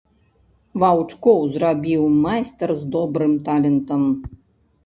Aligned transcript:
Ваўчкоў 0.83 1.39
зрабіў 1.57 2.01
майстар 2.25 2.69
з 2.81 2.89
добрым 2.97 3.37
талентам. 3.51 4.01